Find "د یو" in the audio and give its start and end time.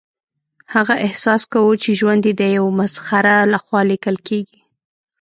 2.39-2.65